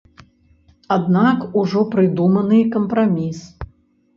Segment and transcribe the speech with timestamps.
[0.95, 3.39] Аднак ужо прыдуманы кампраміс.